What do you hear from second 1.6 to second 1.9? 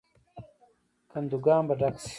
به